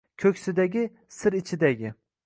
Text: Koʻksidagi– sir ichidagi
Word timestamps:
Koʻksidagi– 0.21 0.87
sir 1.19 1.39
ichidagi 1.43 1.97